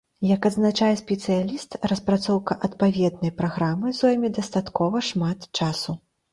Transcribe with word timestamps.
Як 0.27 0.45
адзначае 0.49 0.87
спецыяліст, 1.01 1.77
распрацоўка 1.91 2.57
адпаведнай 2.69 3.35
праграмы 3.43 3.87
зойме 4.01 4.35
дастаткова 4.41 5.07
шмат 5.13 5.51
часу. 5.57 5.91